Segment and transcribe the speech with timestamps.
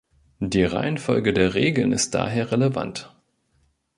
[0.39, 3.15] Die "Reihenfolge" der Regeln ist daher relevant.